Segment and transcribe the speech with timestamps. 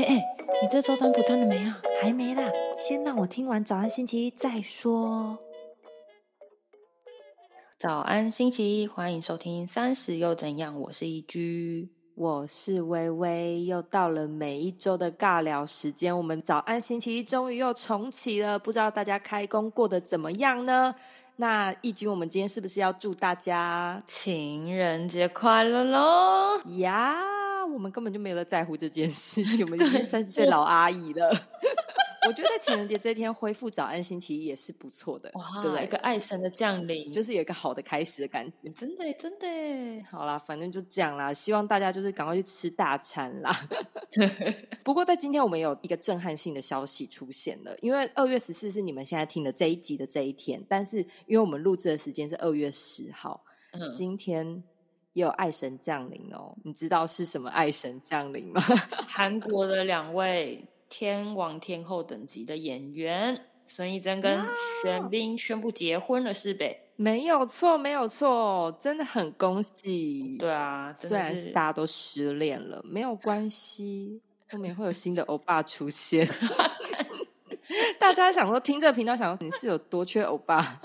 [0.00, 1.78] 哎哎，你这周占卜占了没啊？
[2.00, 5.38] 还没啦，先让我听完早安星期一再说。
[7.78, 10.80] 早安星期一，欢迎收听三十又怎样？
[10.80, 16.16] 我是一居，我是微微，又到了每一周的尬聊时间。
[16.16, 20.94] 我们早安星期一终于又重启了，不知道大家开工过得怎么样呢？
[21.36, 26.58] 那义军，我们今天是不是要祝大家情人节快乐喽？
[26.78, 27.18] 呀！
[27.72, 31.30] 我们根本就没有在在乎这件事 情，我们已经三十岁老阿姨了。
[32.28, 38.68] 我觉得情人节这天恢复早安星期一也是不错的，哇，一个爱神的降临，就是有一个好的开始的感觉。
[38.72, 41.32] 真的，真的，好啦，反正就这样啦。
[41.32, 43.50] 希望大家就是赶快去吃大餐啦。
[44.84, 54.62] 不过在今天我们有一个震撼性的消息出现了，因为二月十四是你们现在听的这一集的这一天，但是因为我们录制的时间是二月十号，嗯，今天。
[55.12, 58.60] 也有爱神降临哦，你知道是什么爱神降临吗？
[59.08, 64.44] 韩国的两位天王天后等级的演员孙艺珍跟
[64.82, 66.86] 玄彬宣布结婚了，是呗？
[66.96, 70.36] 没有错，没有错，真的很恭喜。
[70.38, 76.28] 对啊，虽然是大家都失恋了，没有关系， 后面会有新的欧巴出现。
[77.98, 80.80] 大家想说听这个频道，想说你是有多缺欧巴？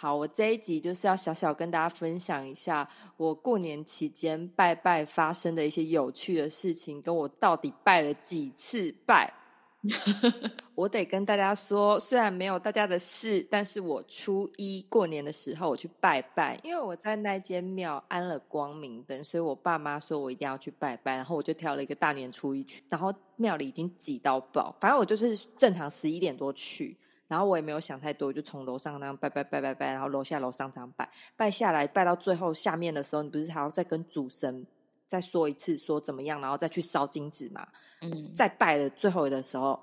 [0.00, 9.34] 好，我这一集就是要小小跟大家分享一下我过年期间拜拜发生的一些有趣的事情，跟我到底拜了几次拜。
[10.76, 26.96] 我得跟大家说，虽然没有大家的事，但是我初一过年的时候我去拜拜，因为我在那间庙安了光明灯，所以我爸妈说我一定要去拜拜，然后我就挑了一个大年初一去，然后庙里已经挤到爆，反正我就是正常十一点多去，
[27.28, 34.66] 然后我也没有想太多，就从楼上那样拜拜拜拜拜，然后楼下楼上这样拜，拜下来拜到最后下面的时候，你不是还要再跟主神。
[35.06, 37.66] 再说一次，说怎么样，然后再去烧金子嘛。
[38.02, 39.82] 嗯，再拜的最后的时候，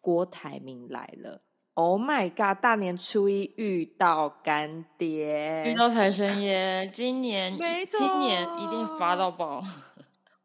[0.00, 1.40] 郭台铭来了。
[1.74, 2.60] Oh my god！
[2.60, 9.62] 大年初一遇到干爹，遇到财神爷，今年今年一定发到爆。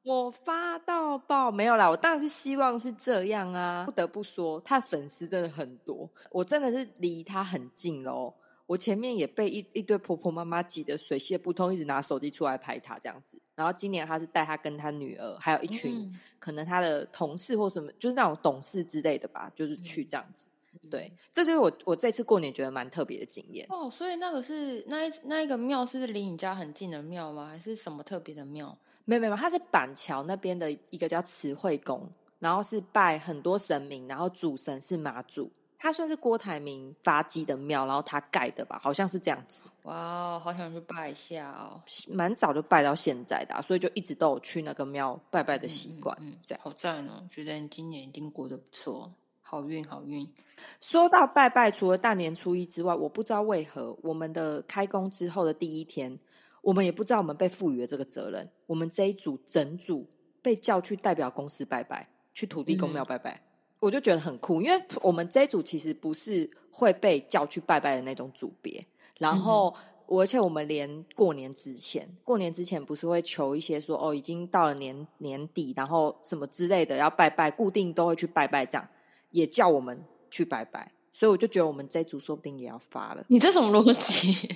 [0.04, 3.84] 我发到爆没有啦，我当然是希望是这样啊。
[3.86, 8.34] 不得不说，他粉丝真的很多，我真的是离他很近喽。
[8.66, 13.38] 我前面也被一一堆婆婆妈妈挤得水泄不通，一直拿手机出来拍他这样子。
[13.54, 16.10] 然后今年他是带他跟他女儿，还有一群
[16.40, 20.48] 可能他的同事或什么，就是那种董事之类的吧，就是去这样子。
[20.90, 23.68] 对，这就是我我这次过年觉得蛮特别的经验。
[23.70, 27.50] 哦，所以那个是那一那一个庙是离你家很近的庙吗？
[27.50, 28.76] 还是什么特别的庙？
[29.06, 35.52] 没有没有，它是板桥那边的一个叫慈惠宫，然后是拜很多神明，然后主神是妈祖。
[35.84, 39.64] 它算是郭台铭发迹的庙，然后他盖的吧，好像是这样子。
[39.82, 41.82] 哇，好想去拜一下哦！
[42.14, 46.16] 蛮早就拜到现在的，所以就一直都有去那个庙拜拜的习惯。
[46.22, 47.26] 嗯，好赞哦！
[47.32, 49.12] 觉得你今年一定过得不错，
[49.42, 50.32] 好运好运。
[50.80, 56.20] 说到拜拜，除了大年初一之外，我不知道为何我们的开工之后的第一天，
[56.62, 58.50] 我们也不知道我们被赋予了这个责任。
[58.68, 60.08] 我们这一组整组
[60.42, 63.42] 被叫去代表公司拜拜，去土地公庙拜拜。
[63.80, 68.86] 我就觉得很酷，因为我们这一组其实不是会被叫去拜拜的那种组别。
[69.18, 69.74] 然后，
[70.06, 78.88] 而且我们连过年之前，过年之前不是会求一些说哦，已经到了年年底，然后什么之类的要拜拜，固定都会去拜拜，这样
[79.32, 80.92] 也叫我们去拜拜。
[81.12, 83.26] 所以我就觉得我们这组说不定也要发了。
[83.28, 84.48] 你这种逻辑，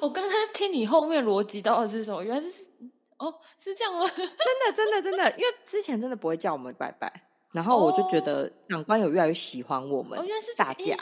[0.00, 2.22] 我刚刚听你后面逻辑到底是什么？
[2.22, 2.48] 原来是
[3.18, 4.06] 哦，是这样吗？
[4.16, 7.10] 真的，真的，真的，因为之前真的不会叫我们拜拜。
[7.52, 10.96] 然后我就觉得长官有越来越喜欢我们，原来是大家，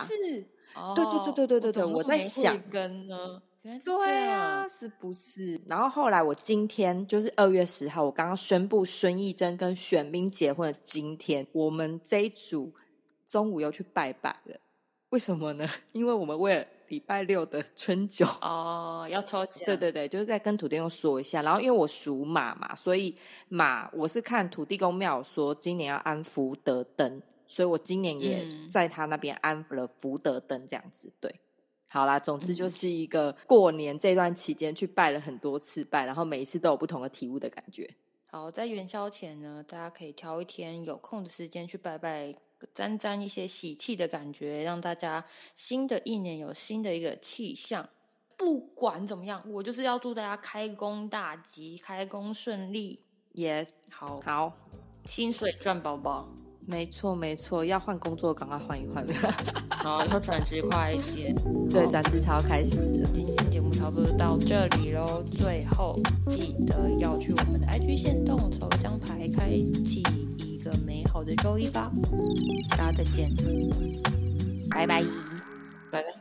[0.97, 3.41] 对对对对对对对，我在想跟呢，
[3.85, 5.61] 对啊，是不是？
[5.69, 12.75] 然后后来我今天就是二月十号，我刚刚宣布孙艺珍跟玄彬结婚的今天，我们这一组
[13.29, 14.57] 中午又去拜拜了，
[15.11, 15.69] 为什么呢？
[15.93, 16.67] 因为我们为了。
[16.91, 19.65] 礼拜六的 春酒哦，要抽奖。
[19.65, 21.41] 对对对，就是在跟土地公说一下。
[21.41, 23.15] 然后因为我属马嘛，所以
[23.49, 31.11] 马我是看土地公庙说今年要安福德灯，所以我今年也在他那边安了福德灯这样子。
[31.21, 31.35] 对，
[31.89, 37.89] 好啦，总之就是一个过年这段期间去拜了很多次拜，然后每一次都有不同的体悟的感觉。
[38.27, 42.35] 好，在元宵前呢，大家可以挑一天有空的时间去拜拜。
[42.73, 45.25] 沾沾一些喜气的感觉，让大家
[45.55, 47.89] 新的一年有新的一个气象。
[48.37, 52.99] 不管怎么样，我就是要祝大家开工大吉，开工顺利。
[53.35, 54.53] Yes，好，好，
[55.07, 56.29] 薪水赚饱饱。
[56.67, 59.05] 没错，没错，要换工作赶快换一换。
[59.83, 61.35] 好，要转职快一点。
[61.69, 63.07] 对，转职超开心的。
[63.13, 65.99] 今天节目差不多到这里喽，最后
[66.29, 69.51] 记得要去我们的 IG 线动抽奖牌，开
[69.85, 70.00] 启。
[71.21, 71.93] 好的周一吧。
[72.71, 73.29] 大家再见，
[74.71, 75.05] 拜拜。
[75.91, 76.20] 拜拜。